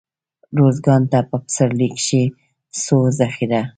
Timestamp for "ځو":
2.83-2.97